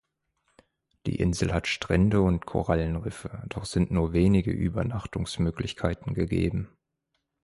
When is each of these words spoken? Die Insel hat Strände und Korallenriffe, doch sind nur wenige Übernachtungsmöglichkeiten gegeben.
Die 1.05 1.17
Insel 1.17 1.53
hat 1.53 1.67
Strände 1.67 2.23
und 2.23 2.47
Korallenriffe, 2.47 3.43
doch 3.49 3.65
sind 3.65 3.91
nur 3.91 4.13
wenige 4.13 4.49
Übernachtungsmöglichkeiten 4.49 6.15
gegeben. 6.15 6.75